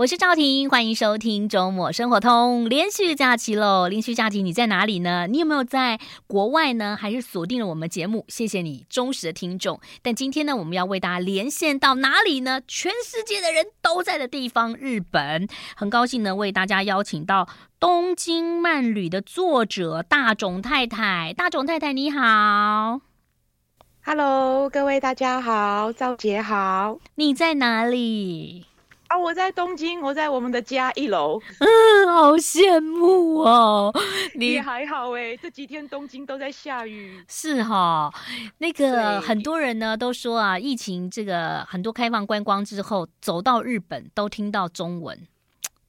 [0.00, 2.66] 我是赵婷，欢迎收听周末生活通。
[2.70, 5.26] 连续假期喽，连续假期你在哪里呢？
[5.26, 6.96] 你有没有在国外呢？
[6.98, 8.24] 还是锁定了我们节目？
[8.26, 9.78] 谢谢你忠实的听众。
[10.00, 12.62] 但今天呢，我们要为大家连线到哪里呢？
[12.66, 15.46] 全世界的人都在的地方——日本。
[15.76, 17.44] 很高兴呢，为大家邀请到
[17.78, 21.34] 《东京慢旅》的作者大冢太太。
[21.36, 23.02] 大冢太太，你好。
[24.02, 26.98] Hello，各位大家好，赵姐好。
[27.16, 28.64] 你在哪里？
[29.10, 31.40] 啊，我在东京，我在我们的家一楼。
[31.58, 33.92] 嗯，好羡慕哦。
[34.36, 37.20] 你也还好哎，这几天东京都在下雨。
[37.28, 38.14] 是哈、哦，
[38.58, 45.18] 那个很多人呢都说啊，疫情这个很多开放观光之后，走到日本都听到中文。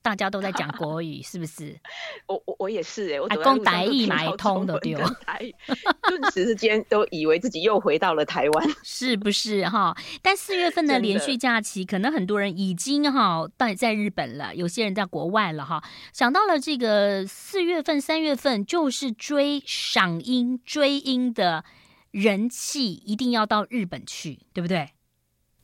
[0.02, 1.80] 大家都在讲国语，是不是？
[2.28, 9.96] 我我我也是哎、欸，我讲台语买通的对，顿时之间都以为自己又回到了台湾， 是不是哈？
[10.22, 15.84] 但四月份的连续假期，可能很多人已经哈在在日本了，有些人在国外了哈。
[16.14, 21.64] 想到了这个四月份、三月份，就是追赏樱、追樱的
[22.10, 24.90] 人气，一定要到日本去，对不对？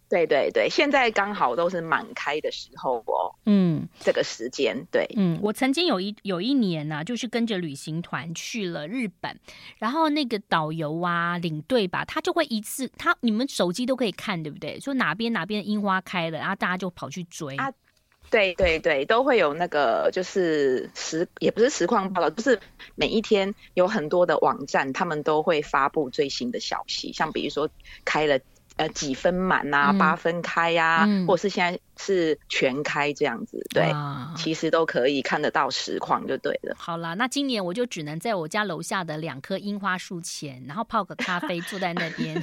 [0.09, 3.35] 对对对，现在刚好都是满开的时候哦。
[3.45, 5.05] 嗯，这个时间对。
[5.17, 9.37] 嗯，我曾经有一有一年呢、啊，就是跟着旅行团去了日本，
[9.77, 14.79] 然后那个导游啊、领队吧，他就会一次，他你们手机都可以看，对不对？
[14.79, 17.69] 说哪边哪边樱花开了，然后大家就跑去追啊。
[18.29, 22.57] 对对对，都会有那个就是实也不是实况报道，就是
[22.95, 27.69] 每一天有很多的网站，他们都会发布最新的消息，像比如说
[28.05, 28.39] 开了。
[28.77, 33.91] 呃，几分满啊，八分开呀、啊嗯，或者是现在是全开这样子，对，
[34.35, 36.75] 其实都可以看得到实况就对了。
[36.77, 42.39] 好啦，那今年我就只能在我家楼下的两棵樱花树前，然后泡个咖啡，坐在那边，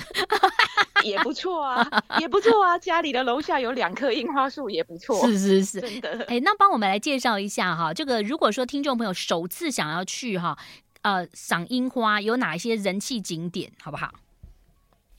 [1.05, 2.77] 也不错啊， 也不错啊。
[2.79, 5.25] 家里的楼下有两棵樱花树，也不错。
[5.29, 6.25] 是是是，真的。
[6.27, 10.59] 哎，那帮我们来介绍一下哈，这个如果说听众朋友首次想要去哈，
[11.03, 14.11] 呃，赏樱花有哪一些人气景点，好不好？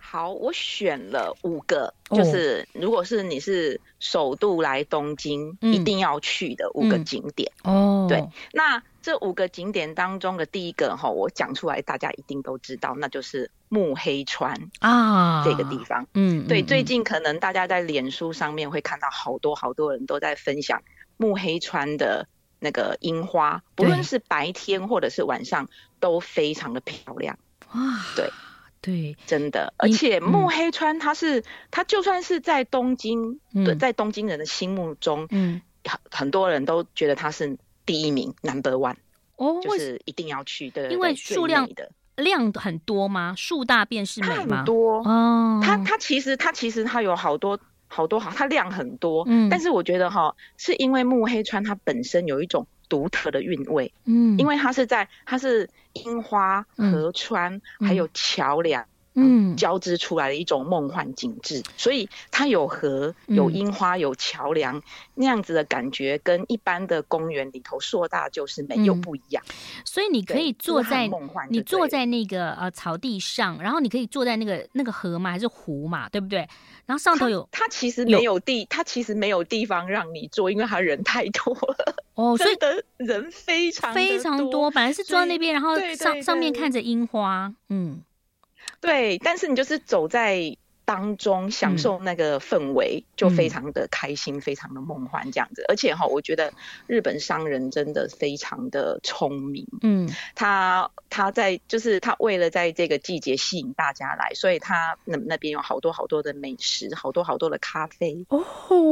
[0.07, 7.51] 好，我选了五个，就是如果是你是首度来东京，一定要去的五个景点。
[7.63, 16.07] 哦、嗯，对，那这五个景点当中的第一个哈，我讲出来大家一定都知道，那就是目黑川啊这个地方。
[16.13, 20.83] 嗯，对，最近可能大家在脸书上面会看到好多好多人都在分享
[21.17, 22.27] 目黑川的
[22.59, 25.67] 那个樱花，不论是白天或者是晚上，
[25.99, 27.37] 都非常的漂亮。
[27.73, 27.81] 哇，
[28.15, 28.29] 对。
[28.85, 38.97] 对，真的，而且木黑川他是，它、嗯、就算是在东京，对、嗯，在东京人的心目中，嗯，很很多人都觉得他是第一名，Number One，
[39.37, 43.33] 哦，就是一定要去的，因为数量的量很多吗？
[43.35, 44.57] 树大便是美吗？
[44.57, 52.67] 很多哦，它它其实它其实它有好多好多好，它量很多，嗯，但是我觉得哈，是因为木黑川它本身有一种。
[52.89, 58.85] 独特的韵味，嗯，因为它是在，它是樱花、河川、嗯、还有桥梁。
[59.15, 64.83] 嗯，交织出来的一种梦幻景致，所以它有河、有樱花、有桥梁、嗯、
[65.15, 69.41] 那样子的感觉，跟一般的公园里头硕大就是没有不一样。
[69.47, 69.53] 嗯、
[69.85, 71.09] 所以你可以坐在
[71.49, 76.39] 你坐在那个呃草地上，然后你可以坐在那个那个河嘛还是湖嘛，对不对？
[76.85, 81.95] 然后上头有它，它其实没有地，它其实没有地方让你坐，因为它人太多了。
[82.15, 88.03] 哦， 所以的人非常非常多，本来是坐在那边，然后上上面看着樱花，嗯。
[88.85, 95.65] 对，但是你就是走在当中，享受那个氛围，嗯、就非常的开心，嗯、非常的梦幻这样子。
[95.67, 96.53] 而且哈，我觉得
[96.85, 99.65] 日本商人真的非常的聪明。
[99.81, 108.27] 嗯，他他在就是他为了在这个季节吸引大家来，所以他那那边有好多好多的美食，好多好多的咖啡。
[108.29, 108.45] 哦，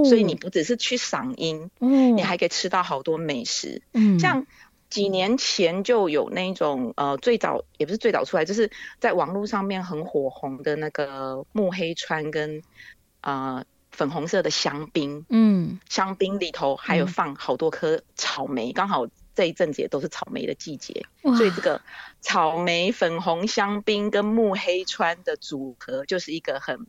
[0.03, 3.83] 所以你不只是去赏樱，嗯，你还可以吃到好多美食。
[3.93, 4.47] 嗯，像。
[4.93, 12.61] 几年前就有那种呃，最早也不是最早出来，就是在网络上面很火红的那个木黑川跟
[13.21, 21.81] 呃粉红色的香槟，嗯，香槟里头还有放好多颗草莓，刚、嗯、好这一阵子也都是草莓的季节，所以这个
[22.21, 26.85] 草莓粉红香槟跟木黑川的组合就是一个很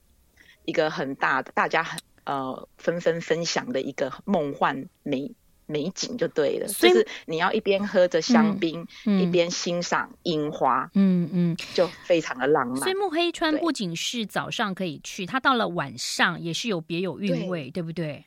[0.67, 5.33] 一个很大的大家很呃纷纷分享的一个梦幻美。
[5.67, 12.77] 美景就对了，就是你要一边喝着香槟，嗯、一边欣赏樱花，嗯嗯，就非常的浪漫。
[12.77, 18.25] 所以木黑川不仅是早上可以去，它到了晚上也是有别有韵味，对，对不对？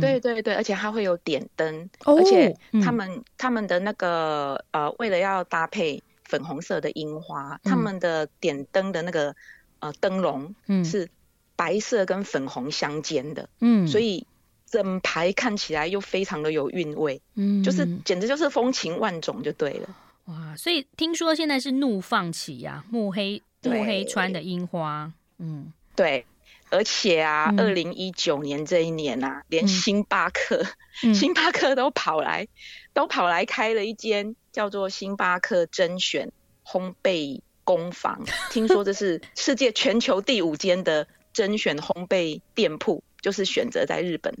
[0.00, 9.34] 对对对，而且它会有点灯，哦、而且他们、嗯、他们的那个呃，为了要搭配粉红色的樱花，他们的点灯的那个
[9.78, 10.54] 呃灯笼
[10.84, 11.08] 是
[11.56, 14.26] 白色跟粉红相间的，嗯，所以。
[14.74, 19.88] 整排看起来又非常的有韵味，嗯，就是简直就是风情万种就对了。
[20.24, 26.26] 哇，所以听说现在是怒放期呀，目黑目黑川的樱花，嗯，对。
[26.70, 30.66] 而且啊，二零一九年这一年啊，嗯、连星巴克、
[31.04, 32.48] 嗯、星巴克都跑来，
[32.92, 36.32] 都跑来开了一间叫做星巴克甄选
[36.66, 38.24] 烘焙工坊。
[38.50, 44.36] 听说这是世界全球第五间的甄选烘焙店铺，就是选择在日本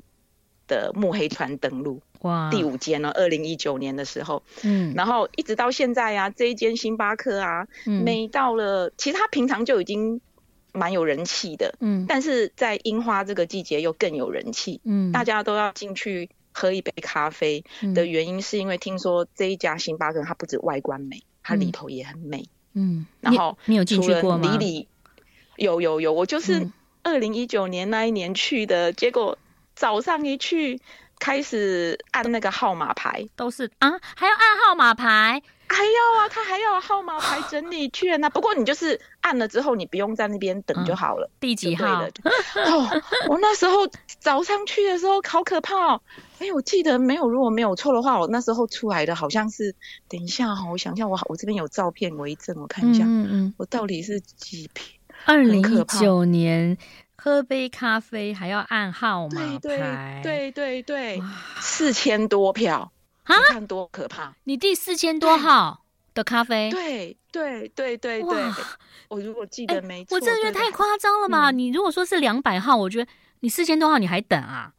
[0.66, 2.00] 的目黑川登陆。
[2.20, 10.20] 哇，第五间呢，二零一九年的时候，嗯，然后一直到现在啊，这一间星巴克啊，嗯、每到了，其实它平常就已经。
[10.76, 17.62] 蛮有人气的，嗯，但是在樱花这个季节又更有人气，嗯，大家都要进去喝一杯咖啡
[17.94, 24.50] 的原因，是因为听说这一家星巴克它不止外观美，它里头也很美，嗯，然后你有进去过吗？
[24.50, 24.88] 里里
[25.54, 26.68] 有有有，我就是
[27.04, 29.38] 二零一九年那一年去的，结果
[29.74, 30.80] 早上一去
[31.18, 35.42] 开始按那个号码牌，都是啊，还要按号码牌。
[35.66, 38.28] 还要啊，他还要号码牌整理券啊。
[38.28, 41.26] 不过你就是按了之后，你不用在那边等就好了。
[41.26, 42.04] 嗯、第几号？
[42.04, 42.88] 哦，
[43.28, 43.88] 我那时候
[44.20, 46.00] 早上去的时候好可怕哦。
[46.38, 49.74] 哎，我记得没有，如果没有错的话，我那时候出来的好像是，
[50.06, 55.00] 等一下哈，我想一下，我我这边有照片为证，我看一下，嗯嗯，我到底是几片？
[55.24, 56.76] 二零一九年
[57.24, 61.22] 喝杯咖啡还要按号码牌，对对对对，
[61.58, 62.92] 四千多票。
[63.22, 63.34] 啊！
[63.34, 64.34] 你看多可怕！
[64.44, 68.44] 你第四千多号的咖啡，对对对对对，
[69.08, 71.50] 我如果记得没错，我真的觉得太夸张了嘛？
[71.50, 73.10] 你如果说是两百号，我觉得
[73.40, 74.74] 你四千多号你还等啊？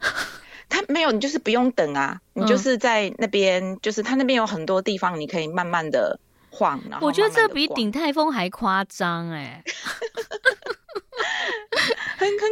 [0.68, 6.20] 他没有，你就是不用等啊，你就是在那边，就是他那边有很多地方，你可以慢慢的
[6.50, 6.78] 晃。
[6.90, 9.64] 然后我觉得这比鼎泰丰还夸张哎。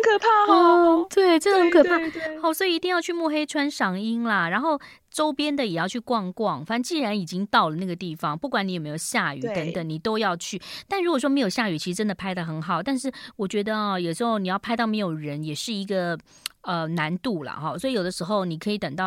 [0.07, 1.99] 可怕哦，嗯、对，真的很可怕。
[1.99, 4.81] 对对对好，所以一定要去目黑川赏樱啦，然后
[5.11, 6.65] 周边的也要去逛逛。
[6.65, 10.61] 反正既然已经到了那个地方，不管你有没有下雨等等，你都要去。
[10.89, 12.83] 但如果说没有下雨，其实真的拍的很好。
[12.83, 16.17] 但是我觉得啊，有时候你要拍到没有人，也是一个
[16.63, 17.53] 呃难度啦。
[17.55, 17.77] 哈。
[17.77, 19.07] 所以有的时候你可以等到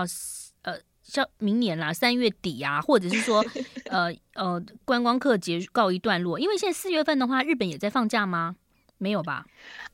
[0.63, 3.43] 呃像明年啦，三月底啊，或者是说
[3.89, 6.39] 呃呃观光客结告一段落。
[6.39, 8.55] 因为现在四月份的话，日本也在放假吗？
[8.99, 9.45] 没有吧？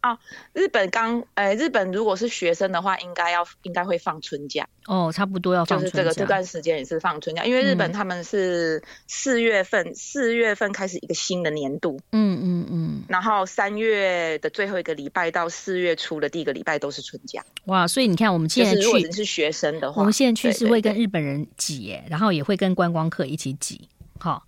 [0.01, 0.19] 啊，
[0.51, 5.97] 日本刚，呃，日本如果是学生的话，应该要应该会放春假哦，差不多要放春假。
[5.97, 17.43] 就是这个这段时间也是放春假，因为日本他们是四月份四、嗯、月份开始一个新的年度，嗯嗯嗯，然后三月的最后一个礼拜到四月初的第一个礼拜都是春假。
[17.65, 23.87] 哇，所以你看我们现在去，如果是学生的话，我们现在去是会跟日本人挤，然后也会跟观光客一起挤，
[24.19, 24.43] 好。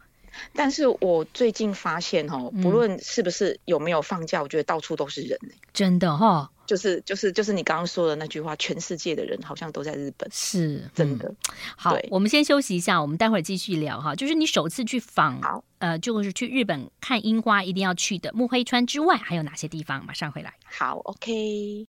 [0.53, 5.39] 但是我最近发现哦，不论是不是有没有放假，我觉得到处都是人，
[5.73, 11.33] 真的哈，就是就是就是你刚刚说的那句话，全世界的人好像都在日本，是真的。
[11.75, 14.15] 好，我们先休息一下，我们待会儿继续聊哈。
[14.15, 20.05] 就是你首次去访，呃，就是去日本看樱花一定要去的木黑川之外，还有哪些地方？
[20.05, 20.53] 马上回来。
[20.63, 21.87] 好，OK。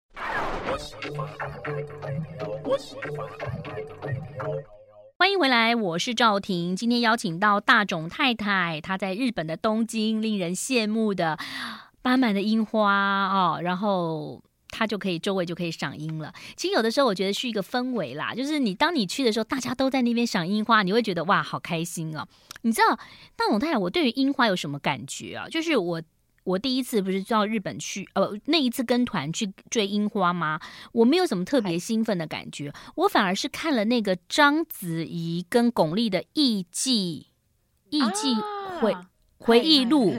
[5.18, 6.76] 欢迎回来，我是赵婷。
[6.76, 11.38] 今天邀请到大塚太太，她在日本的东京，令人羡慕的
[12.02, 12.92] 斑满的樱花
[13.28, 16.34] 哦，然后她就可以周围就可以赏樱了。
[16.54, 22.28] 其实有的时候我觉得是一个氛围啦，就是你当你去的时候，大家都在那边赏樱花，你会觉得哇，好开心哦。
[22.60, 22.98] 你知道
[23.34, 25.48] 大塚太太，我对于樱花有什么感觉啊？
[25.48, 26.02] 就是我。
[26.46, 30.60] 我第一次不是到日本去，呃，那一次跟团去追樱花吗？
[30.92, 37.26] 我没有什么特别兴奋的感觉，我反而是看了那个章子怡跟巩俐的艺伎
[37.90, 38.36] 艺伎
[38.80, 40.14] 回、啊、回忆录，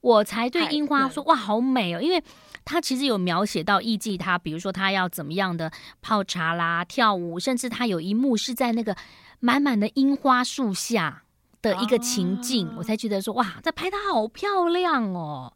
[0.00, 2.20] 我才对樱花说哇，好美哦，因为
[2.64, 5.70] 他其实有描写到艺伎，他比如说他要怎么样的
[6.02, 8.96] 泡茶啦、跳舞，甚至他有一幕是在那个
[9.38, 11.22] 满满的樱花树下
[11.62, 15.52] 的一个情境，啊、我才觉得说哇，这拍得好漂亮哦。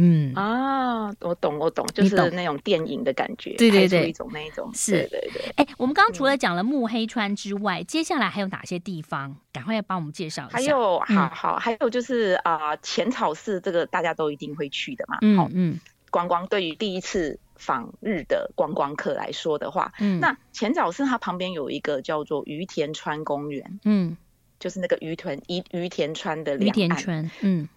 [0.00, 5.52] 嗯啊，我懂，我懂，就是那种电影的感觉，对对对，一种那一种，是，对对对。
[5.56, 9.36] 哎，我们刚刚除了讲了目黑川之外，接下来还有哪些地方？
[9.52, 10.58] 赶快要帮我们介绍一下。
[10.58, 15.18] 还有，好好，还有就是啊，浅草寺这个大家都一定会去的嘛。
[15.22, 24.16] 嗯嗯，观光对于第一次访日的观光客来说的话，嗯，那浅草寺它旁边有一个叫做于田川公园，嗯，
[24.60, 27.68] 就是那个于田于于田川的两岸，隅田川，嗯，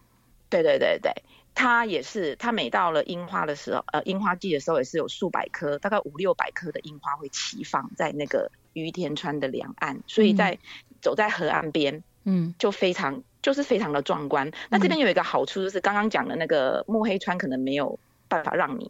[0.51, 1.11] 对对对对。
[1.53, 10.57] 它也是，它每到了樱花的时候，呃，樱花季的时候也是有数百棵，大概五六百棵的樱花会齐放在那个于田川的两岸，所以在、嗯、
[11.01, 14.47] 走在河岸边，嗯，就非常就是非常的壮观。
[14.47, 18.89] 嗯、那这边有一个好处就是刚刚讲的那个墨黑川可能没有办法让你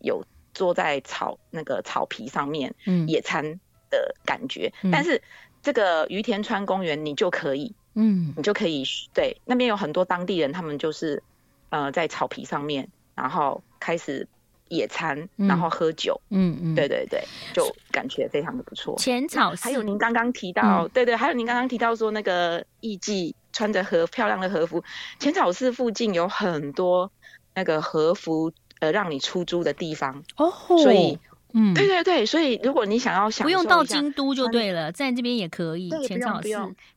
[0.00, 4.72] 有坐在草那个草皮上面，嗯，野餐的感觉。
[4.82, 5.22] 嗯、但是
[5.62, 11.22] 这个于田川公园你就可以，嗯，你就可以对那边有很多当地人，他们就是
[11.70, 14.28] 呃在草皮上面，然后开始。
[14.72, 17.20] 野餐，然后喝酒，嗯嗯，对对对，
[17.52, 18.94] 就感觉非常的不错。
[18.98, 24.84] 浅草寺，还有您刚刚提到，嗯、对对，还有您刚刚提到说那个艺妓穿着和漂亮的和服，
[25.18, 27.10] 浅草寺附近有很多
[27.52, 30.48] 那个和服呃让你出租的地方哦，
[30.78, 31.18] 所以。
[31.52, 35.90] 嗯，对对对，所以如果你想要想，不用到京都就对了，在这边也可以。
[36.06, 36.48] 浅草寺，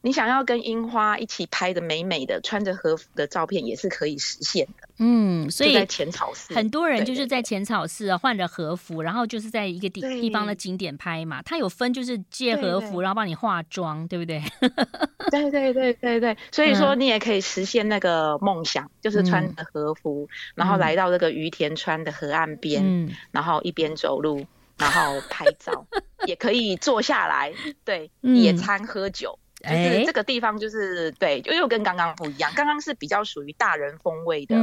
[0.01, 4.87] 你想要跟樱花一起拍的美美的穿着和服的照片，也是可以实现的。
[4.99, 11.41] 嗯，所以在浅草寺，很多人就是在浅草寺啊换着和服，然后就是在一个地地方的景点拍嘛。
[11.41, 14.41] 它有分就是借和服，然后帮你化妆，对不对？
[15.31, 24.42] 对对对对对，所以说你也可以实现那个梦想，就是穿着和服，然后来到这个于田川的河岸边，然后一边走路。
[24.77, 25.85] 然后拍照
[26.25, 27.53] 也可以坐下来，
[27.83, 32.51] 对，嗯、野餐喝酒，就是这个地方就是、欸、对，就又跟刚刚不一样。
[32.55, 34.55] 刚刚是比较属于大人风味的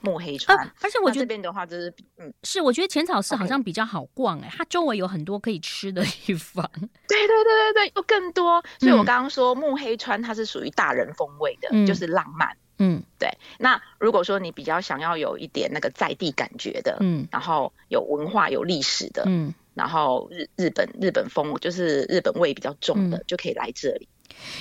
[0.00, 6.68] 目黑川，嗯啊、而且我觉得这边的话就是，嗯，是我觉得浅草寺好像比较好逛哎、欸，它周围有很多可以吃的地方。
[7.08, 8.62] 对对对对对，又更多。
[8.78, 12.56] 所以我刚刚说目黑川它是属于大人风味的，嗯、就是浪漫。
[12.78, 13.28] 嗯，对。
[13.58, 24.06] 那如果说你比较想要有一点那个在地感觉的，嗯，然后有文化、有历史的，嗯，然后日日本日本风就是日本味比较重的，嗯、就可以来这里。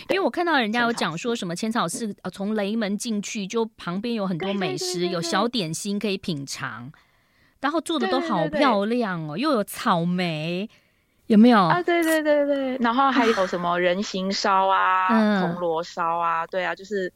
[0.10, 6.90] 因为我看到人家有讲说什么千草寺，呃，从雷门进去就旁边有很多美食，对对对对对，有小点心可以品尝，
[7.60, 10.70] 然后做的都好漂亮哦，又有草莓，
[11.28, 11.84] 有没有啊？
[11.84, 17.12] 对对对对，然后还有什么人形烧啊、铜锣烧啊，对啊，就是。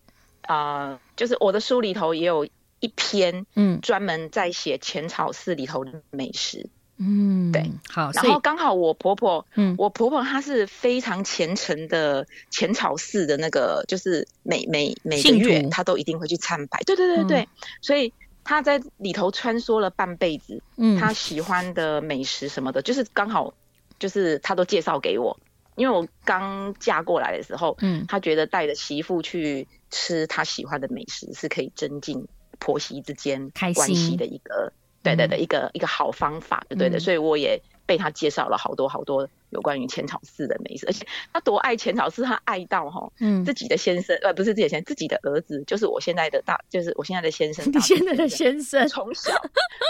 [0.50, 2.44] 啊、呃，就是我的书里头也有
[2.80, 17.48] 一篇，嗯，专门在写浅草寺里头的美食，嗯，对，好，然后刚好我婆婆，嗯，我婆婆她是非常虔诚的浅草寺的那个，就是每每每个月她都一定会去参拜，对对对对，嗯、
[17.82, 18.12] 所以
[18.44, 23.54] 她在里头穿梭了半辈子，嗯，她喜欢的美食什么的，就是刚好
[24.00, 25.38] 就是她都介绍给我。
[25.80, 32.28] 因为我刚嫁过来的时候，嗯，他觉得带着媳妇去吃他喜欢的美食，是可以增进
[32.60, 39.28] 婆媳之间关系的一个，对对对，一个一个好方法，对对的，所以我也被他介绍了好多好多。
[39.50, 49.32] 有关于浅草寺的美食，而且他多爱浅草寺，他爱到哈，嗯，自己的先生，呃，不是自己的先生，自己的儿子，就是我现在的大，就是我现在的先生，你现在的先生，从小，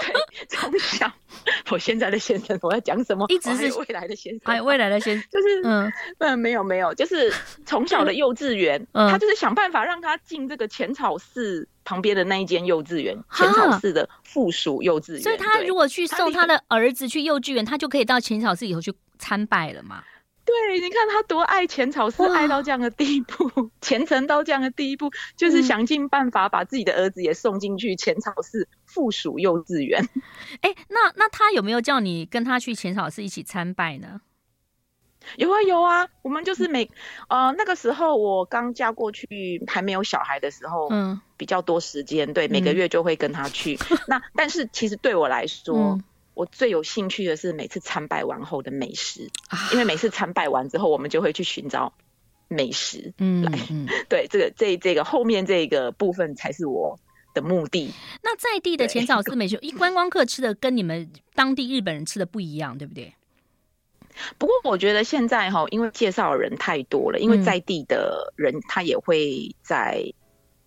[0.05, 1.11] 对，从小，
[1.71, 3.25] 我现在的先生，我要讲什么？
[3.27, 7.29] 一直是未来的先生，还有未来的先生， 就是，嗯，嗯，没有没有，就是
[7.65, 15.21] 从小的幼稚园，嗯他就是想办法让他进这个浅草寺旁边的那一间幼稚园，浅草寺的附属幼稚园。
[15.21, 18.93] 所以他如果去送他的儿子去幼稚园，他就可以到浅草寺以后去。
[19.21, 20.01] 参拜了嘛？
[20.45, 30.01] 对，你看他多爱浅草寺，爱到这样的地步， 虔诚到这样的地步，就是想尽办法把自己的儿子也送进去浅草寺附属幼稚园。
[30.61, 34.21] 哎、欸，那那他有没有叫你跟他去浅草寺一起参拜呢？
[35.37, 36.89] 有啊有啊，我们就是每
[37.27, 43.77] 呃那个时候我刚嫁过去还没有小孩的时候，嗯，比较多时间，对，每个月就会跟他去。
[43.91, 45.75] 嗯、那但是其实对我来说。
[45.77, 46.03] 嗯
[46.35, 49.29] 我最有兴趣的是每次参拜完后的美食，
[49.73, 51.91] 因为每次参拜完之后，我们就会去寻找
[52.47, 53.59] 美食，嗯， 来，
[54.07, 56.97] 对，这个这这个后面这个部分才是我
[57.33, 57.91] 的目的。
[58.23, 63.13] 那在地的浅 草寺美食，一观光客吃的跟你们当地日本人吃的不一样，对不对？
[64.37, 70.13] 不过我觉得现在哈，因为介绍的人太多了，因为在地的人他也会在。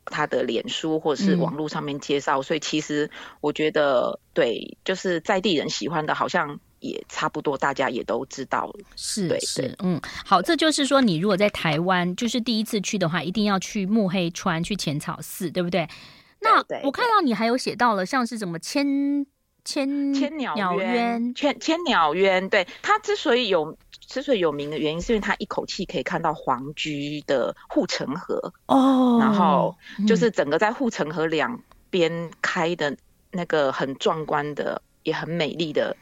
[0.04, 3.08] 他的脸书或是网络上面介绍，嗯、所以其实
[3.40, 8.80] 我觉得，对，就是在地人喜欢的，好像也差不多，大家也都知道了。
[8.96, 15.88] 是，对是，嗯，好，这就是说，你如果在台湾，就是第一次去的话，一定要去目黑川，去浅草寺，对不对？
[16.40, 19.24] 那我看到你还有写到了，像是什么千
[19.64, 23.76] 千千鸟渊，千千鸟渊，对，它之所以有。
[24.04, 29.74] 之所以有名的原因，是因为它一口气可以看到皇居的护城河哦，然后
[30.06, 32.94] 就是整个在护城河两边开的
[33.30, 35.96] 那个很壮观的，也很美丽的，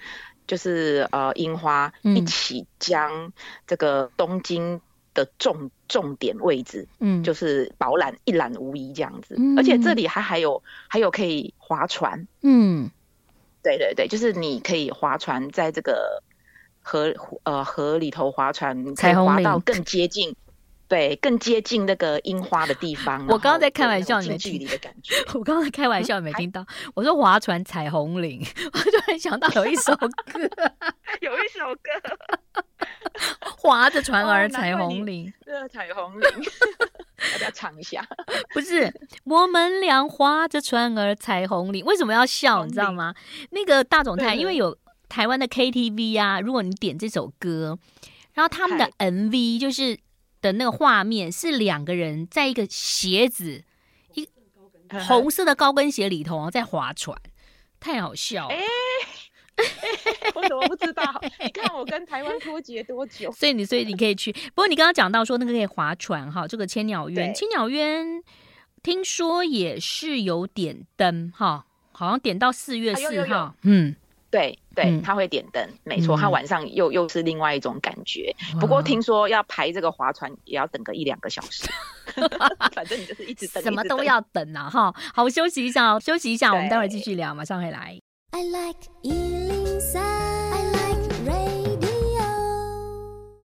[0.49, 3.33] 就是呃樱花一起将
[3.69, 4.81] 这个东京
[5.15, 9.37] 的重重点位置，嗯，就是饱览一览无遗这样子。
[9.57, 12.91] 而且这里还还有还有可以划船，嗯，
[13.63, 16.23] 对对对，就是你可以划船在这个。
[16.83, 20.35] 河呃河里头划船，可以划到更接近，
[20.91, 23.25] 对，更接近那个樱花的地方。
[23.29, 25.15] 我刚刚在开玩笑，近距离的感觉。
[25.39, 26.67] 我刚刚在开玩笑，你没听到。
[26.95, 28.45] 我说划船彩虹岭，
[28.75, 30.11] 我突然想到有一首歌，
[31.23, 32.85] 有一首歌，
[33.41, 36.29] 划着船儿彩虹岭，这彩虹岭，
[37.33, 38.05] 要不要唱一下？
[38.53, 38.93] 不是，
[39.23, 42.65] 我们俩划着船儿彩虹岭，为什么要笑？
[42.67, 43.15] 你知道吗？
[43.51, 44.77] 那个大总太，因为有
[45.09, 47.79] 台湾的 KTV 啊，如果你点这首歌，
[48.35, 49.97] 然后他们的 MV 就是。
[50.41, 53.65] 的那个画面是两个人在一个鞋子，
[54.15, 54.29] 一
[55.09, 57.17] 红色的高跟鞋里头在划船，
[57.79, 58.49] 太好笑
[60.35, 61.23] 我怎么不知道？
[61.45, 63.31] 你看我跟台湾脱节多久？
[63.33, 64.33] 所以你，所以你可以去。
[64.33, 68.23] 不过你刚刚讲到说那个可以划船哈，这个千鸟渊，千鸟渊
[68.83, 73.95] 听说也是有点灯哈，好像点到四月四号，嗯。
[74.31, 78.35] 对对，他会点灯，嗯、没错，他晚上又又是另外一种感觉。
[78.61, 81.69] 不过听说要排这个划船也要等个一两个小时，
[82.73, 84.95] 反正你就是一直等，什么都要等啊哈。
[85.13, 87.99] 好，我休息一下，休息一下，我们待会儿继续聊，马上回来。
[88.33, 88.79] I like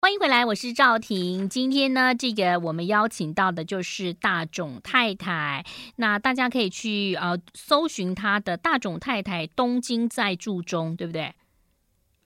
[0.04, 1.48] 欢迎回来，我是赵婷。
[1.48, 5.64] 今天呢，这个我们邀请到的就是大总太太。
[5.98, 11.36] 那大家可以去呃搜寻她的大总太太东京在住中，对不对？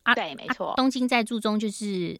[0.04, 0.70] 啊，对，没错。
[0.70, 2.18] 啊、东京在住中就是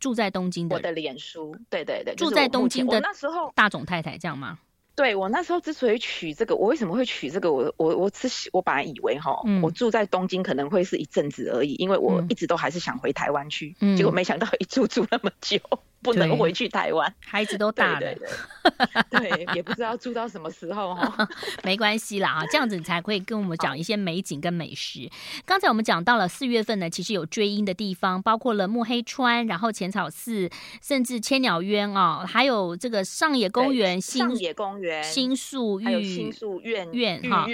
[0.00, 0.76] 住在东京的。
[0.76, 4.58] 我的脸书，对对对，住在东京的那时候大总太太这样吗？
[4.98, 7.52] 对，我那时候之所以取这个，我为什么会取这个？
[7.52, 15.60] 我我我是我本来以为哈，嗯、我住在东京可能会是一阵子而已，因为我一直都还是想回台湾去，嗯、结果没想到一住住那么久。
[16.00, 18.18] 不能回去台湾，孩子都大了，对，
[19.10, 21.28] 对，对，对，也不知道住到什么时候哈。
[21.64, 25.10] 没关系啦啊，这样子你才会跟我们讲一些美景跟美食。
[25.44, 30.48] 刚才我们讲到了四月份呢，其实有追樱的地方，包括了木黑川，然后浅草寺，
[30.80, 37.46] 甚至千鸟渊啊，还有这个上野公园、上野公园、新宿还有新宿院院哈。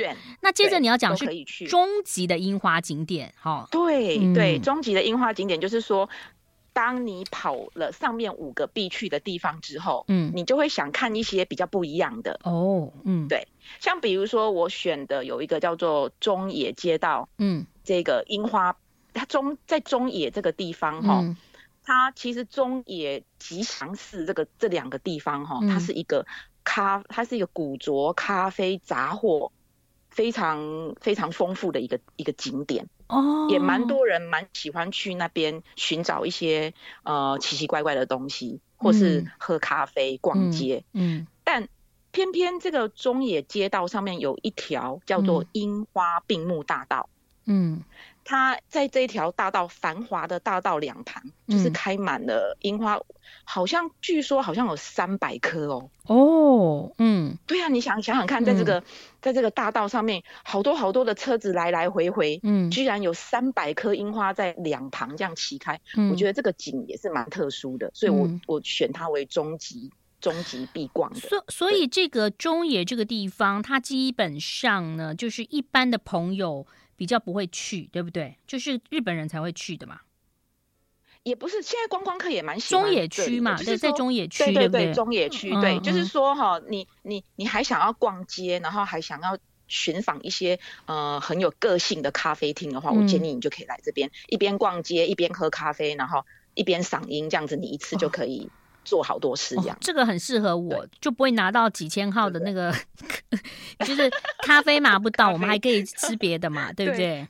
[0.43, 1.27] 那接着你要讲是
[1.67, 3.67] 终极的樱花景点哈。
[3.71, 6.09] 对对，终极的樱花景点就是说。
[6.75, 12.41] 当你跑了上面五个必去的地方之后，嗯，你就会想看一些比较不一样的。
[12.43, 13.47] 哦，嗯，对，
[13.81, 18.77] 像比如说我选的有一个叫做中野街道，嗯，这个樱花，
[19.15, 21.37] 它中在中野这个地方哈，嗯、
[21.85, 26.27] 它其实中野吉祥寺这个这两个地方哈，它是一个
[26.65, 29.53] 咖，它是一个古着咖啡杂货
[30.11, 32.89] 非常非常丰富的一个一个景点。
[33.09, 40.85] 哦，也蛮多人蛮喜欢去那边寻找一些呃奇奇怪怪的东西，或是喝咖啡、逛街。
[40.93, 41.69] 嗯，嗯，但
[42.11, 47.09] 偏偏这个中野街道上面有一条叫做樱花并木大道。
[47.47, 47.83] 嗯。
[48.25, 53.05] 它在这一条大道繁华的大道两旁，就是开满了樱花，嗯、
[53.45, 55.91] 好像据说好像有三百棵哦。
[56.07, 58.85] 哦，嗯，对啊，你想想想看，在这个、嗯、
[59.21, 71.21] 在这个大道上面，好多好多的车子来来回回，嗯，居然有三百棵樱花在两旁这样齐开，嗯、我觉得这个景也是蛮特殊的，所以我、嗯、我选它为终极终极必逛的。
[71.21, 76.67] 所所以这个中野这个地方，它基本上呢，就是一般的朋友。
[76.97, 78.37] 比较不会去，对不对？
[78.47, 80.01] 就是日本人才会去的嘛。
[81.23, 98.51] 也不是，现在观光客也蛮喜欢中野区嘛，是，在中野区，对对对，中野区，对，就是说哈，你你你还想要逛街，然后还想要寻访一些呃很有个性的咖啡厅的话，我建议你就可以来这边，一边逛街一边喝咖啡，然后一边赏樱，这样子你一次就可以。
[98.85, 102.75] 做好多事这样，哦，这个很适合我，就不会拿到几千号的那个，
[103.85, 104.11] 就是
[104.45, 107.27] 咖啡拿不到， 我们还可以吃别的嘛， 对不对？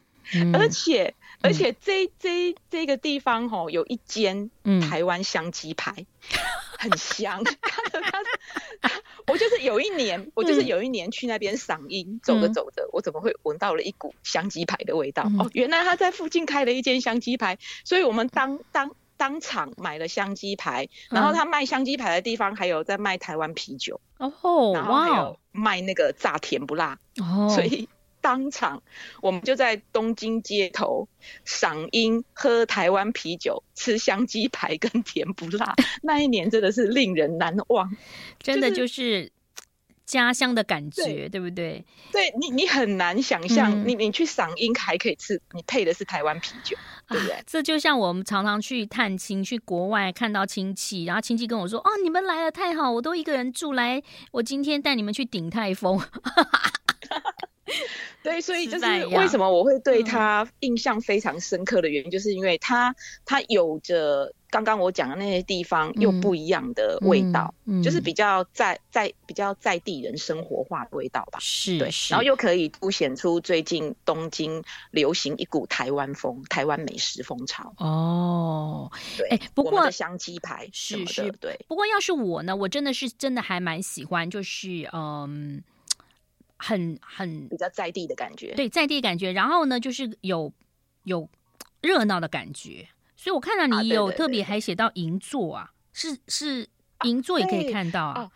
[0.55, 4.51] 而且而且这这这个地方吼，有一间
[4.91, 6.07] 台湾香鸡排，嗯、
[6.79, 7.45] 很香。
[9.27, 15.25] 我就是有一年，我就是有一年去那边赏樱，嗯、走着走着，我怎么会闻到了一股香鸡排的味道？
[15.27, 18.97] 嗯、哦，原来他在附近开了一间香鸡排，所以我们当当。
[19.25, 24.31] 当场买了香鸡排，然后他卖香鸡排的地方还有在卖台湾啤酒哦，
[24.75, 27.89] 然后还有卖那个炸甜不辣哦，所以
[28.21, 28.83] 当场
[29.23, 31.09] 我们就在东京街头
[31.47, 37.97] 赏樱、喝台湾啤酒、吃香鸡排跟甜不辣， 那一年真的是令人难忘，
[38.43, 39.33] 真的就是。
[40.07, 41.85] 家乡的感觉，对，对不对？
[42.13, 46.77] 对你，你很难想象，嗯、你你去赏樱还可以吃，你配的是台湾啤酒，
[47.09, 47.37] 对不对？
[47.47, 56.01] 这就像我们常常去探亲，去国外看到亲戚，然后亲戚跟我说：“哦，你们来了太好，我都一个人住来，我今天带你们去鼎泰丰。”
[58.23, 71.41] 对，所以就是为什么我会对他印象非常深刻的原因，就是因为他他有着刚刚我讲的那些地方又不一样的味道，嗯嗯嗯、就是比较在在比较在地人生活化的味道吧。
[71.43, 74.63] 是，对，然后又可以凸显出最近东京
[74.93, 77.75] 流行一股台湾风、台湾美食风潮。
[77.79, 78.89] 哦，
[79.19, 81.59] 对，哎，不过香鸡排是是，对。
[81.67, 85.65] 不过要是我呢，我真的是真的还蛮喜欢，就是嗯。
[86.57, 90.51] 很很比较在地的感觉，对，在地感觉，然后呢，就是有
[91.03, 91.29] 有
[91.83, 92.89] 热闹的感觉，
[93.25, 96.69] 所以我看到你有特别还写到银座啊，是是
[97.05, 98.31] 银座也可以看到啊，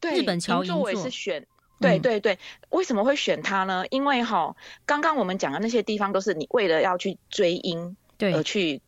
[0.00, 1.46] 对，日本桥银座我也是选，
[1.78, 2.38] 对对对，
[2.70, 3.84] 为什么会选它呢？
[3.90, 8.80] 因为哈，刚刚我们讲的那些地方都是你为了要去追樱而去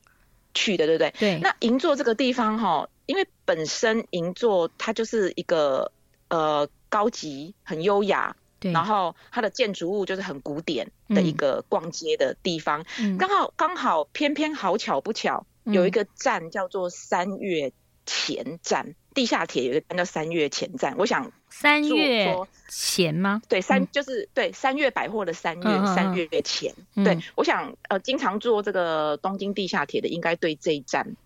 [0.55, 1.15] 去的，对不对？
[1.19, 1.39] 对。
[1.41, 5.93] 那银座这个地方哈，因为本身银座它就是一个
[6.29, 8.35] 呃高级很优雅。
[8.63, 17.73] 然后它的建筑物就是很古典的一个逛街的地方，嗯、刚好刚好偏偏好巧不巧，嗯、有一个站叫做三月
[18.07, 20.95] 前站，地下铁有一个站叫三月前站。
[20.99, 22.37] 我想三月
[22.69, 23.43] 前吗？
[23.49, 26.75] 对，三就是对三月百货的三月，嗯、三月前。
[26.95, 31.17] 嗯、对，我想呃，经常坐这个东京地下铁的应该对这一站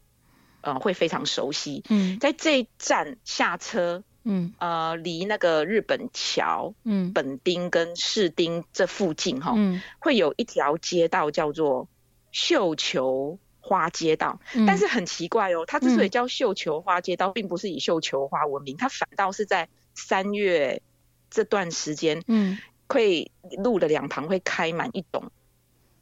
[0.61, 1.83] 呃会非常熟悉。
[1.89, 4.03] 嗯，在这一站下车。
[4.29, 11.87] 嗯，呃，离那个日本桥，嗯，本町跟市町这附近哈，嗯，会有一条街道叫做
[12.33, 20.83] 绣球花街道，嗯，但是很奇怪哦，它之所以叫绣球花街道，并不是以绣球花闻名，它反倒是在三月
[21.31, 22.59] 这段时间，嗯，
[22.89, 23.31] 会
[23.63, 25.31] 路的两旁会开满一种，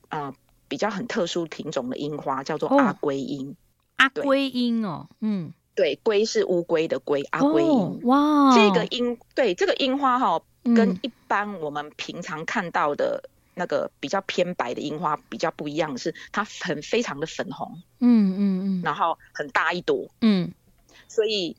[0.08, 0.34] 呃，
[0.66, 3.56] 比较很特殊品种的樱花，叫做阿龟樱，哦，
[3.96, 5.52] 阿龟樱哦，嗯。
[5.74, 7.64] 对，龟是乌龟的龟，阿龟
[8.04, 17.82] 哇，这个樱，对，这个樱花哈、哦，跟一般我们平常看到的那个比较偏白的樱花比较不一样，是它很非常的粉红。
[17.98, 20.08] 嗯嗯嗯，然后很大一朵。
[20.20, 20.52] 嗯，
[21.08, 21.56] 所以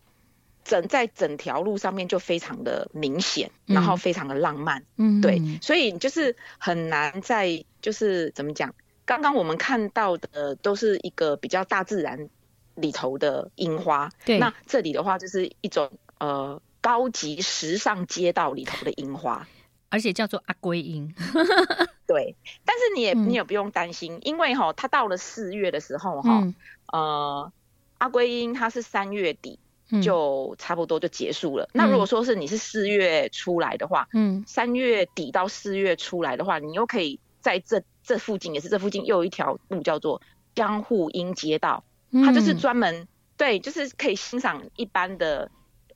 [0.63, 4.85] 整在整条路上面就非常的明显，然后非常的浪漫。
[4.95, 8.73] 嗯，对，所以就是很难在就是怎么讲，
[9.03, 12.29] 刚刚我们看到的都是一个比较大自然。
[12.75, 19.47] 里头的樱花，对，那这里的话就是一种呃高级时尚街道里头的樱花，
[19.89, 21.13] 而且叫做阿龟樱。
[22.07, 26.55] 对，但是你也你也不用担心，嗯、因为哈，它到了四月的时候哈，嗯、
[26.93, 27.51] 呃，
[27.97, 29.57] 阿龟樱它是三月底
[30.03, 31.63] 就差不多就结束了。
[31.65, 40.21] 嗯、那如果说是你是四月出来的话，嗯，三月底到四月出来的话，你又可以在这这附近也是这附近又有一条路叫做
[40.53, 41.83] 江户樱街道。
[42.23, 45.49] 它就是专门、嗯、对，就是可以欣赏一般的，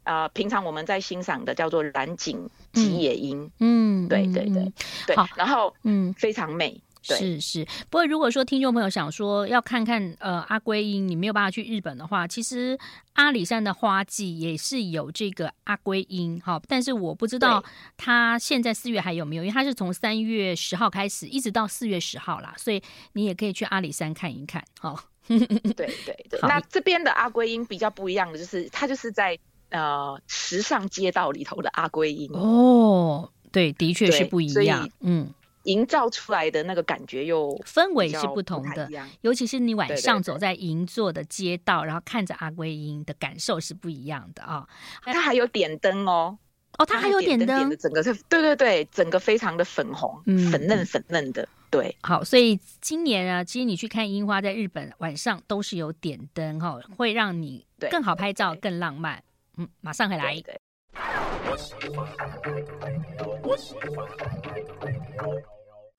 [0.04, 4.74] 呃，平常我们在欣赏的叫做蓝景吉野樱，嗯，对对对、嗯、
[5.08, 5.28] 对，好。
[5.36, 7.18] 然后嗯，非常美，对。
[7.18, 7.66] 是是。
[7.90, 12.78] 不过如果说听众朋友想说要看看呃阿圭樱，你没有办法去日本的话，其实
[13.14, 17.64] 阿里山的花季也是有这个阿圭樱，哈，但是我不知道
[17.98, 22.82] 它现在四月还有没有，因为它是从三月十号开始一直到四月十号啦，所以
[23.14, 25.09] 你也可以去阿里山看一看，好。
[25.78, 29.38] 对对对，那这边的阿圭因比较不一样的就是，它就是在
[29.70, 35.32] 呃时尚街道里头的阿圭因哦，对，的确是不一样，嗯，
[35.64, 38.90] 营造出来的那个感觉又氛围是不同的，
[39.22, 44.68] 尤其是你晚上走在银座的街道，对对对，然后看着阿圭因的感受是不一样的啊。
[45.04, 46.38] 它还有点灯哦，
[46.80, 51.48] 哦，它还有点灯，点的整个是，对对对，整个非常的粉红，嗯、粉嫩粉嫩的。
[51.70, 59.24] 对，好，所以今年啊，其实你去看樱花，在日本晚上都是有点灯哈，会让你更好拍照，更浪漫。
[59.58, 60.34] 嗯，马上回来。
[60.34, 60.60] 对对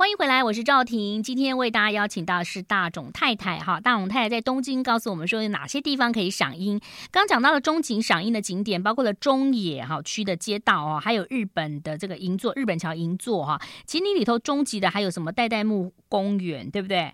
[0.01, 1.23] 欢迎回来，我是赵婷。
[1.23, 6.81] 今天为大家邀请到的是大冢太太哈，大冢太太在东京告诉我们说有哪些地方可以赏樱。
[7.11, 13.61] 刚讲到了中景赏樱的景点，包括了中野哈区的街道哦，还有日本的这个银座日本桥银座哈。
[13.85, 17.13] 其实你里头终极的还有什么代代木公园，对不对？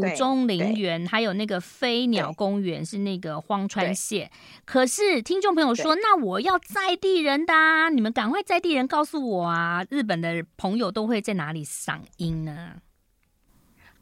[0.00, 4.30] 谷中陵园，还有那个飞鸟公园是那个荒川县。
[4.64, 12.74] 可是听众朋友说，那我要在地人的啊，你们赶快在地人告诉我啊，日本的朋友都会在哪里赏樱呢？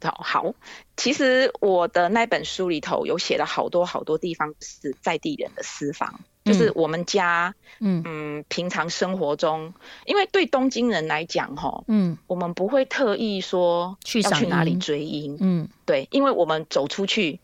[0.02, 0.54] 好，好，
[0.96, 6.20] 其实我的那本书里头有写了好多好多地方是在地人的私房。
[6.44, 8.02] 就是我们家，嗯。
[8.04, 9.72] 嗯，平常生活中，
[10.06, 17.40] 因为对东京人来讲，哈，嗯，我们不会特意说要去哪里追樱，嗯，对，因为我们走出去，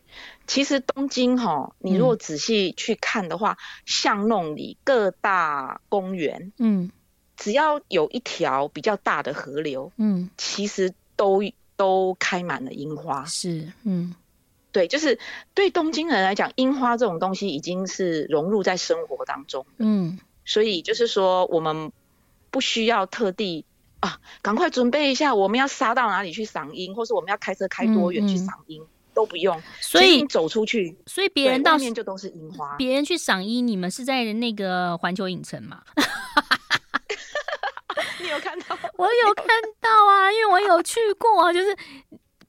[0.47, 6.91] 其实东京，哈，你如果仔细去看的话，巷弄里各大公园，嗯，
[7.37, 11.41] 只要有一条比较大的河流，嗯，其实都
[11.75, 13.25] 都开满了樱花。
[13.25, 14.15] 是，嗯，
[14.71, 15.19] 对，就是
[15.53, 19.65] 对东京人来讲，樱花这种东西已经是融入在生活当中。
[19.77, 21.91] 嗯，所以就是说，我们
[22.51, 23.65] 不需要特地
[23.99, 28.81] 啊，赶快准备一下，我们要杀到哪里去赏樱，或是我们要开车开多远去赏樱。
[28.81, 32.77] 嗯嗯都不用，所以走出去，所以别人到面就都是樱花。
[32.77, 35.81] 别人去赏樱，你们是在那个环球影城吗？
[38.21, 38.77] 你有看到？
[38.97, 39.45] 我有看
[39.81, 41.75] 到啊，因为我有去过啊，就是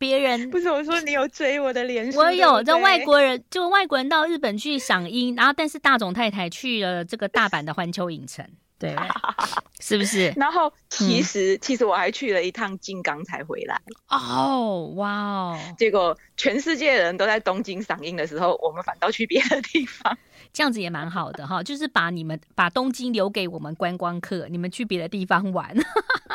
[0.00, 8.42] 别人不是我说你有追我的脸，我有在外国人，就外国人到日本去赏樱，然后但是大总太太去了这个大阪的环球影城。
[8.80, 8.96] 对，
[9.78, 10.32] 是不是？
[10.36, 13.78] 然后其实、嗯、其实我还去了一趟金刚才回来。
[14.08, 15.58] 哦，哇哦！
[15.76, 20.16] 结果全世界人都在东京赏樱的时候，我们反倒去别的地方，
[20.54, 21.62] 这样子也蛮好的哈。
[21.62, 25.76] 就是把你们把东京留给我们观光客，你们去别的地方玩。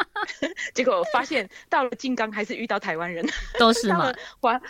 [0.75, 3.25] 结果发现到了金刚还是遇到台湾人，
[3.57, 4.13] 都是吗？
[4.39, 4.61] 到了，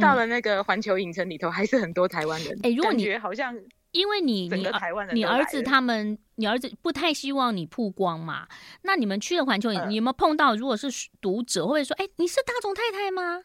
[0.00, 2.58] 到了那个环球影城里头还是很多台湾人。
[2.62, 3.54] 哎、嗯，如果你觉得好像。
[3.92, 4.66] 因为你你
[5.12, 8.48] 你儿子他们，你儿子不太希望你曝光嘛？
[8.82, 10.56] 那你们去了环球，你有没有碰到？
[10.56, 10.88] 如果是
[11.20, 13.44] 读者，会说：“哎，你是大众太太吗？”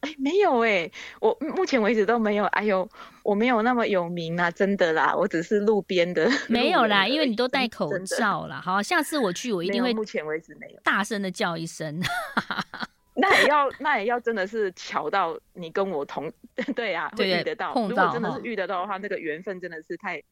[0.00, 2.44] 哎，没有哎，我目前为止都没有。
[2.44, 2.86] 哎呦，
[3.24, 6.30] 我没有那么有名啊，真的啦，我只是路边的。
[6.48, 8.60] 没有啦，因为你都戴口罩啦。
[8.62, 9.94] 好，下次我去，我一定会。
[9.94, 10.80] 目前为止没有。
[10.84, 12.02] 大声的叫一声。
[13.18, 16.30] 那也要，那也要真的是巧到你跟我同，
[16.76, 17.72] 对呀、啊，会遇得到。
[17.88, 20.22] 如果真的是遇得到的话，那个缘分真的是太、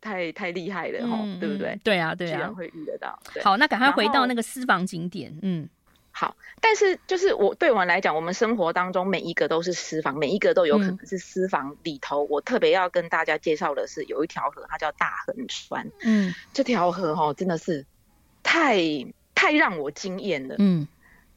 [0.00, 1.78] 太、太厉害了哈、嗯，对不对？
[1.84, 3.16] 对啊，对啊，居然会遇得到。
[3.40, 5.32] 好，那赶快回到那个私房景点。
[5.42, 5.68] 嗯，
[6.10, 6.36] 好。
[6.60, 12.24] 但是就是我对我们来讲，我们生活当中每一个都是私房，每一个都有可能是私房里头。
[12.24, 15.88] 嗯、我特别要跟大家介绍的是，有一条河，它叫大横川。
[16.02, 17.86] 嗯，这条河哈真的是
[18.42, 18.80] 太
[19.36, 20.56] 太让我惊艳了。
[20.58, 20.88] 嗯。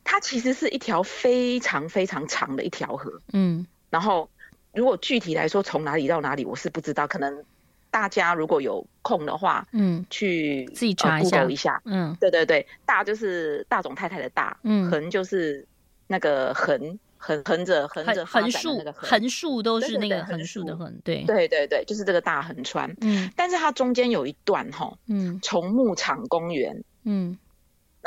[0.10, 4.30] 它其实是一条非常非常长的一条河，嗯，然后
[4.74, 7.44] 如果具体来说从哪里到哪里，我是不知道，可能
[7.92, 15.68] 大家如果有空的话，嗯，去自己查一下，呃、一下，嗯，对对对，大就是大总太太的大，嗯，横就是
[16.08, 21.26] 那个横横横着横着横竖那个横竖都是那个横竖的横，对。
[21.26, 27.38] 对对对，就是这个大横川，嗯，但是它中间有一段哈，嗯，从牧场公园，嗯。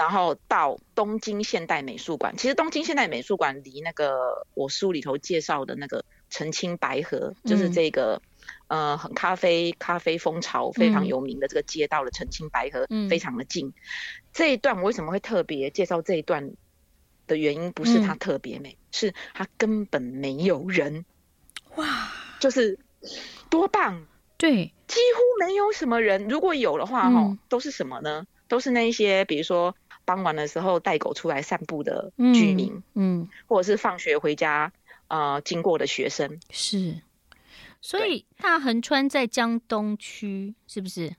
[0.01, 8.23] 然后到东京现代美术馆，其实东京现代美术馆离那个我书里头介绍的那个澄清白河，嗯、就是这个
[8.69, 13.67] 呃很咖啡咖啡风潮非常有名的这个街道的澄清白河，非常的近。
[13.67, 13.75] 嗯、
[14.33, 16.51] 这一段我为什么会特别介绍这一段
[17.27, 21.05] 的原因，不是它特别美，嗯、是它根本没有人。
[21.77, 22.11] 哇，
[22.41, 22.79] 就是
[23.51, 24.07] 多棒！
[24.39, 26.27] 对，几乎没有什么人。
[26.27, 28.27] 如果有的话，哈、嗯，都是什么呢？
[28.49, 29.77] 都是那一些，比如说。
[30.11, 34.73] 傍晚的时候带狗出来散步的居民，嗯，嗯，或者是放学回家
[35.07, 37.01] 呃经过的学生，是。
[37.81, 41.15] 所以大横川在江东区，是不是？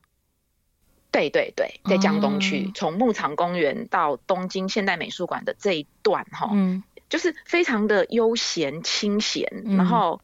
[1.09, 10.19] 对对对，在江东区，从、哦、牧场公园到东京现代美术馆的这一段哈，嗯，就是非常的悠闲清闲，嗯、然后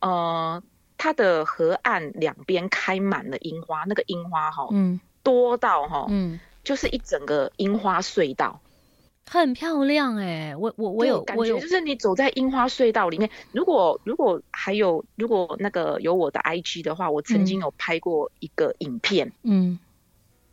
[0.00, 0.60] 呃，
[0.98, 6.40] 它的河岸两边开满了樱花，那个樱花哈，嗯，多到哈，嗯。
[6.62, 8.60] 就是一整个樱花隧道，
[9.26, 10.56] 很漂亮哎、欸！
[10.56, 13.30] 我我我有感觉，就是你走在樱花隧道里面。
[13.52, 19.78] 如果如果还有如果那个有我的 IG 的话，我曾经有拍过一个影片，嗯，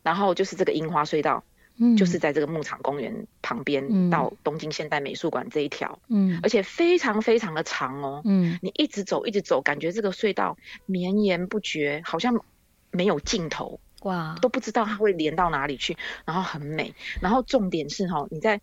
[0.03, 1.43] 然后就是这个樱花隧道，
[1.77, 12.43] 嗯，就是在这个牧场公园旁边到东京现代美术馆这一条，嗯，而且非常非常的长哦，嗯，你一直走一直走，感觉这个隧道绵延不绝，好像
[12.91, 13.79] 没有尽头。
[14.07, 18.61] 哇，都不知道它会连到哪里去，然后很美，然后重点是哈，你在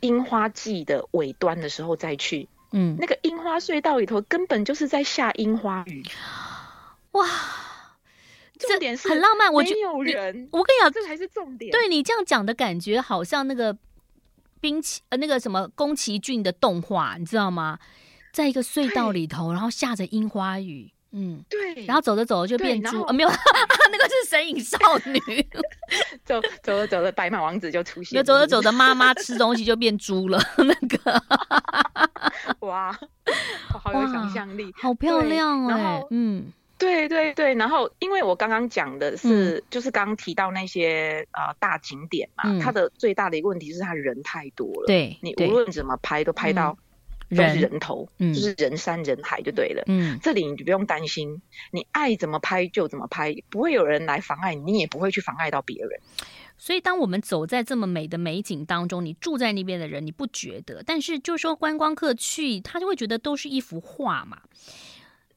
[0.00, 6.04] 樱花季的尾端的时候再去，嗯，那个樱花隧道里头根本就是在下樱花雨，
[7.12, 7.26] 哇，
[8.58, 11.72] 重点是很浪漫，我觉有人，我跟你讲，这才是重点。
[11.72, 13.76] 对你这样讲的感觉，好像那个
[14.60, 17.78] 冰崎呃那个什么宫崎骏的动画，你知道吗？
[18.32, 20.92] 在一个隧道里头，然后下着樱花雨。
[21.18, 23.28] 嗯，对，然后走着走着就变猪，啊，没有，
[23.90, 25.18] 那个是神隐少女，
[26.26, 31.22] 走走着走着白马王子就出现，就走着走着妈妈吃东西就变猪了，那个，
[32.66, 32.92] 哇，
[33.70, 46.76] 好有想象力，好漂亮哦，嗯，对对对，然后因为我刚刚讲的是，嗯、就是刚刚提到那些啊、呃、大景点嘛，嗯、它的最大的一个问题是它人太多了，对，你无论怎么拍都拍到。
[47.30, 51.40] 都是人头，嗯，就是人山人海就对了，嗯，这里你就不用担心，
[51.72, 56.00] 你爱怎么拍就怎么拍，不会有人来妨碍你，你也不会去妨碍到别人。
[56.58, 60.82] 所以，当我们走在这么美的美景当中，你住在那边的人，你不觉得？
[60.86, 64.40] 但是，就说观光客去，他就会觉得都是一幅画嘛，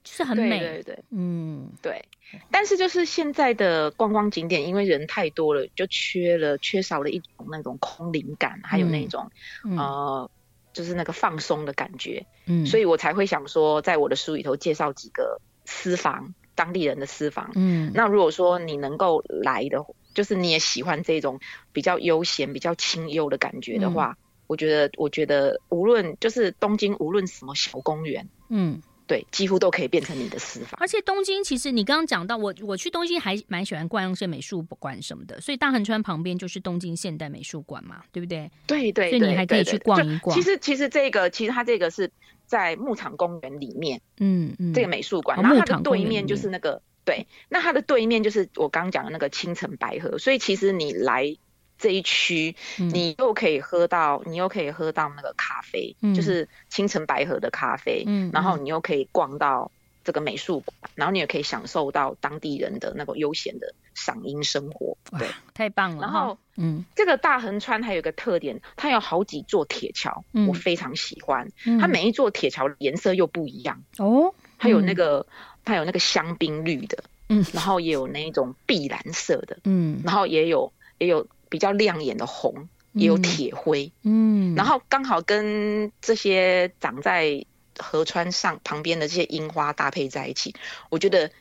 [0.02, 0.60] 就是很美。
[0.60, 2.06] 对对对，嗯，对。
[2.50, 9.30] 但是，就是现在的观光景点，因为人太多了，就缺了缺少了一种那种空灵感，还有那种、
[9.66, 10.32] 嗯、呃，
[10.74, 12.26] 就是那个放松的感觉。
[12.46, 16.34] 嗯，所以我才会想说，在我的书里头介绍几个私房。
[16.56, 21.40] 当地人的私房，嗯，那如果说你能够来的，就是你也喜欢这种
[21.72, 30.78] 比较悠闲、比较清幽的感觉的话，嗯、我觉得，我觉得无论就是东京，无论什么小公园，嗯，对，几乎都可以变成你的私房。
[30.80, 38.50] 而且东京其实你刚刚讲到，我我去东京还蛮喜欢逛一些美术馆什么的，所以大横川旁边就是东京现代美术馆嘛，对不对？
[38.66, 40.34] 对对，所以你还可以去逛一逛。
[40.34, 42.10] 其实其实这个其实它这个是。
[42.50, 51.38] 在牧场公园里面，嗯嗯，这个美术馆，然后它的对面就是那个，对，那它的对面就是我刚刚讲的那个青城白河，所以其实你来
[51.80, 59.72] 这一区，你又可以喝到，你又可以喝到那个咖啡，就是青城白河的咖啡，嗯，然后你又可以逛到。
[60.02, 66.02] 这个美术馆，然后你也可以享受到当地人的那个悠闲的赏樱生活，对，太棒了。
[66.02, 71.52] 然后，嗯，这个大横川还有一个特点，它有好几座铁桥，嗯、我非常喜欢。
[71.66, 75.26] 嗯、它每一座铁桥颜色又不一样哦，它有那个，嗯、
[75.64, 87.46] 它有那个香槟绿的，嗯，然后也有那一种碧蓝色的，嗯，然后也有也有比较亮眼的红，也有铁灰，嗯，然后刚好跟这些长在。
[87.82, 90.54] 河川上旁边的这些樱花搭配在一起，
[90.90, 91.32] 我觉得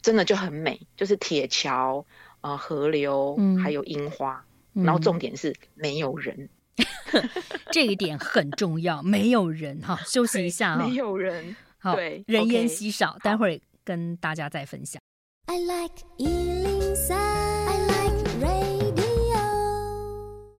[0.00, 0.80] 真的就很美。
[0.96, 2.04] 就是铁桥、
[2.40, 6.48] 呃河流，嗯、还有樱花，嗯、然后重点是没有人，
[7.70, 9.00] 这一点很重要。
[9.00, 15.00] 没有人哈， 休息一下哈，没有人，好，对，人烟稀少，待会儿跟大家再分享。
[15.46, 16.02] I like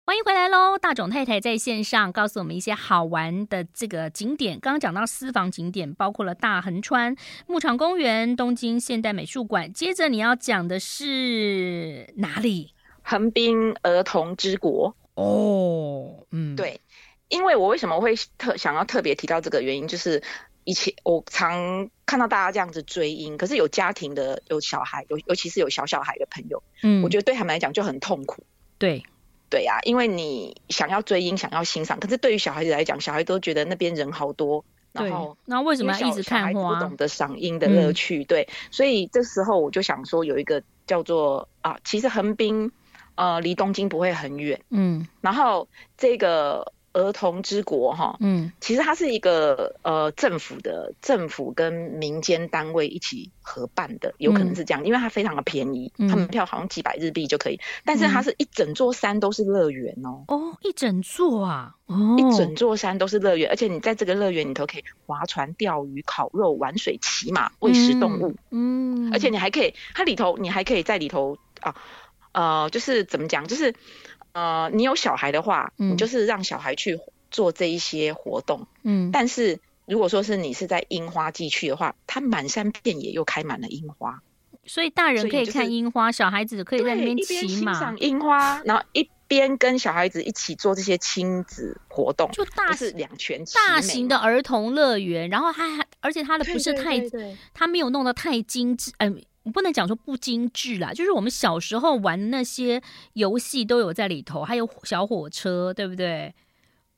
[0.09, 0.79] 欢迎回来喽！
[0.79, 4.61] 大种太太在线上告诉我们一些好玩的这个景点。
[4.61, 7.17] 刚刚讲到私房景点，包括了大横川
[7.49, 9.73] 牧场公园、东京现代美术馆。
[9.73, 12.73] 接着你要讲的是哪里？
[13.03, 14.95] 横滨儿童之国。
[15.15, 16.81] 哦，嗯，对，
[17.29, 20.23] 因为我为什么会特想要特别提到这个原因，就是
[20.63, 28.45] 以前我常看到大家这样子追樱，可是有家庭的、有小孩、有尤其是有小小孩的朋友，嗯，我觉得对他们来讲就很痛苦。
[28.79, 29.03] 对。
[29.49, 36.75] 对呀、啊，因为你想要追音，想要欣赏，可是对于小孩子来讲，小孩都觉得那边人好多，然后那为什么要一直看花？
[36.75, 42.71] 不懂得赏樱的乐趣，嗯、对，所以这时候我就想说，有一个叫做啊，其实横滨
[43.15, 46.73] 呃离东京不会很远，嗯，然后这个。
[46.97, 69.13] 儿童之国哈，嗯，其实它是一个呃政府的政府跟民间单位一起合办的，有可能是这样，嗯、因为它非常的便宜，他门、嗯、票好像几百日币就可以，但是它是一整座山都是乐园哦，哦，一整座啊，哦，一整座山都是乐园，而且你在这个乐园里头可以划船、钓鱼、烤肉、玩水、骑马、喂食动物，嗯，嗯。
[69.13, 71.77] 而且你还可以，它里头你还可以在里头啊，
[72.33, 73.75] 呃，就是怎么讲，就是。
[74.37, 78.67] 呃，你有小孩的话，嗯、你就是让小孩去做这一些活动。
[78.83, 84.21] 嗯，但是如果说是你是在樱花季去的话，它满山遍野又开满了樱花，
[84.67, 95.31] 所以大人可以看樱花，就是、小孩子可以在那边骑马，赏樱花，然后一边跟小孩子一起做这些亲子活动，就大是两全大型的儿童乐园。
[95.31, 97.03] 然后它还，而且它的不是太，
[97.55, 99.21] 它没有弄得太精致，嗯、呃。
[99.47, 102.83] 我不能讲说不精致啦，就是我们小时候玩的那些
[103.13, 106.35] 游戏都有在里头，还有小火车，对不对？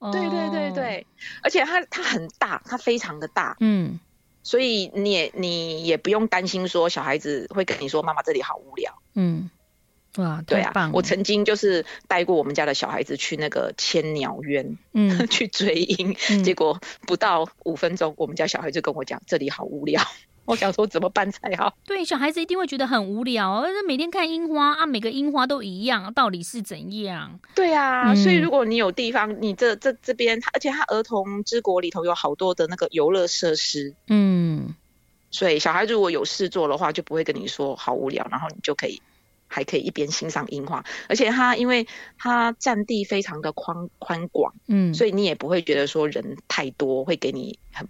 [0.01, 1.07] 对对对对，
[1.43, 4.01] 而且它它很大，它非常的大，嗯，
[4.43, 9.51] 所以你也你也不用担心说小孩子会跟你说妈妈这里好无聊，嗯，
[10.17, 20.03] 哇，对啊，我曾经就是带过我们家的小孩子去那个千鸟渊，嗯， 去追鹰，嗯、结果不到五分钟，我们家小孩就跟我讲这里好无聊。
[20.49, 21.77] 我想说怎么办才好？
[21.85, 27.39] 对，小孩子一定会觉得很无聊，而每天看樱花啊，每个樱花都一样，到底是怎样？
[27.55, 34.75] 对啊，嗯、所以如果你有地方，你这这这边，而且它儿童之国里头有好多的那个游乐设施，嗯，
[35.31, 39.03] 所以小孩如果有事做的话，就不会跟你说好无聊，然后你就可以
[39.49, 47.87] 还可以一边欣赏樱花，而且它因为它占地非常的宽宽广，嗯，所以你也不会觉得说人太多会给你很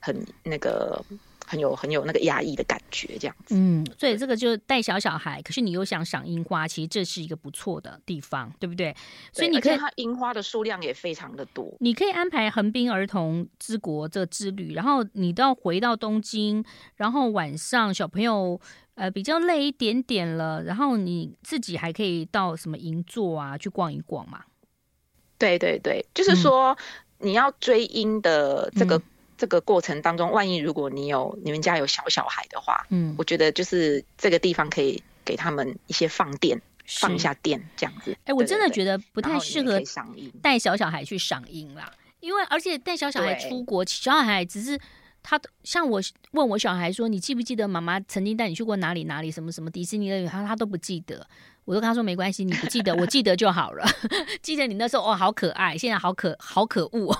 [0.00, 1.04] 很那个。
[1.52, 3.54] 很有很有那个压抑的感觉，这样子。
[3.54, 8.96] 嗯，所以这个就带小小孩，可是你又想赏樱花，其实这是一个不错的地方，对不对？
[9.34, 11.76] 所以你可以，它樱花的数量也非常的多。
[11.80, 16.64] 你可以安排横滨儿童之国这之旅，然后你到回到东京，
[16.96, 18.58] 然后晚上小朋友
[18.94, 24.44] 呃比较累一点点了，然后你自己还可以到什么银座啊去逛一逛嘛。
[25.36, 26.70] 对对对，就是说、
[27.18, 29.02] 嗯、你要追樱的这个、嗯、
[29.42, 38.16] 这个过程当中，万一如果你有你们家有小小孩的话，嗯，我觉得就是这个地方可以给他们一些放电，放一下电这样子。
[38.24, 39.82] 哎，我真的觉得不太适合
[40.40, 44.78] 带小小孩去赏樱啦，因为而且带小小孩出国，小小孩只是。
[45.24, 46.00] 他像我
[46.32, 51.24] 问我小孩说：“你记不记得妈妈曾经带你去过哪里哪里什么什么迪士尼乐园？”他他都不记得。
[51.64, 53.86] 我都跟他说：“没关系，你不记得，我记得就好了。
[54.42, 57.16] 记得你那时候哦，好可爱，现在好可好可恶。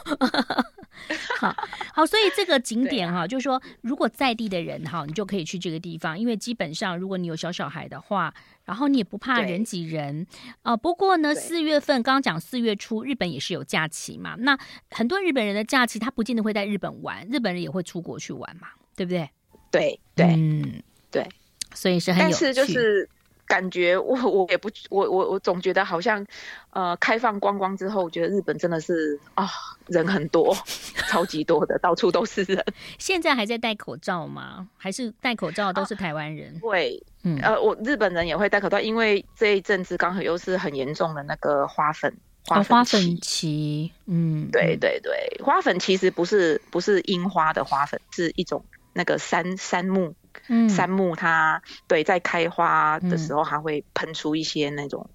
[1.41, 1.55] ”好
[1.95, 8.33] 好，所以这个景点哈、啊，就是说，如果在地的人哈，你就可以去这个地方，因为基本上如果你有小小孩的话。
[8.65, 10.25] 然后你也不怕人挤人
[10.63, 10.77] 啊、呃。
[10.77, 14.37] 不过呢，四月份刚刚讲四月初，日本也是有假期嘛。
[14.39, 14.57] 那
[14.89, 19.29] 很多日本人的假期，他不见得会在日本玩，日本人也会出国去玩嘛，对不对？
[19.73, 20.81] 对对，嗯，
[21.11, 21.29] 对，
[21.75, 22.45] 所以是很有趣。
[22.45, 23.11] 但是就是。
[23.53, 26.25] 感觉我我也不我我我总觉得好像，
[26.71, 29.47] 呃，开放观光之后，我觉得日本真的是啊，
[29.89, 30.57] 人很多，
[31.11, 32.65] 超级多的，到处都是人。
[32.99, 34.67] 现在还在戴口罩吗？
[34.79, 36.59] 还是戴口罩都是台湾人？
[36.63, 42.11] 会、啊，嗯，呃，我日本人也会戴口罩，因为这一阵子刚好又是很严重的那个花粉
[42.47, 45.13] 花粉、哦、花粉期，嗯，对对对，
[45.45, 50.15] 花粉其实不是不是樱花的花粉，是一种那个杉杉木。
[50.49, 55.09] 嗯，杉木它对在开花的时候，它会喷出一些那种，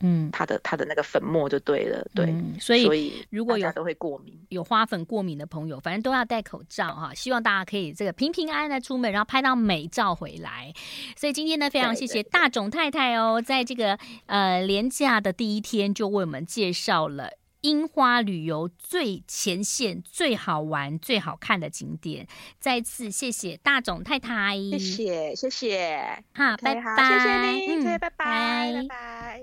[0.00, 7.14] 嗯，它的它的那个粉末就对了，对，嗯、所以所以如果有都会过敏，有花粉过敏的朋友，反正都要戴口罩哈。
[7.14, 10.72] 希望大家可以这个平平安安的出门，然后拍到美照回来。
[11.16, 17.30] 所以今天呢，非常谢谢大塚太太哦，在这个呃连假的第一天就为我们介绍了。
[17.64, 22.28] 樱花旅游最前线、最好玩、最好看的景点，
[22.60, 28.72] 再次谢谢大总太太，谢谢谢谢，好，拜拜，谢谢你，嗯，拜拜，拜拜。
[28.82, 29.40] 拜拜。